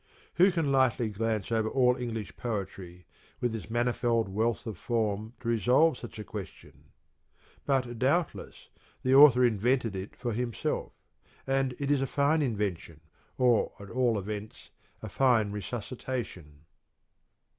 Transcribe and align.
Who 0.37 0.51
can 0.51 0.71
lightly 0.71 1.09
glance 1.09 1.51
over 1.51 1.69
all 1.69 1.95
English 1.95 2.35
Poetry 2.35 3.05
with 3.39 3.53
its 3.55 3.69
manifold 3.69 4.29
wealth 4.29 4.65
of 4.65 4.79
form 4.79 5.33
to 5.41 5.47
resolve 5.47 5.95
such 5.95 6.17
a 6.17 6.23
question? 6.23 6.85
But 7.67 7.99
doubtless 7.99 8.69
the 9.03 9.13
author 9.13 9.45
invented 9.45 9.95
it 9.95 10.15
for 10.15 10.33
himself, 10.33 10.93
and 11.45 11.75
it 11.77 11.91
is 11.91 12.01
a 12.01 12.07
fine 12.07 12.41
invention, 12.41 13.01
or, 13.37 13.73
at 13.79 13.91
all 13.91 14.17
events, 14.17 14.71
a 15.03 15.07
fine 15.07 15.51
resuscitation. 15.51 16.61